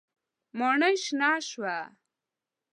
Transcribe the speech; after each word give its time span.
ماڼۍ 0.57 0.95
شنه 1.05 1.29
شوه. 1.49 1.77